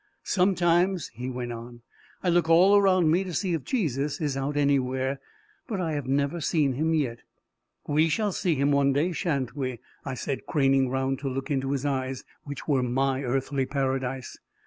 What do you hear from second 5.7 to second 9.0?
I have never seen him yet!" "We shall see him one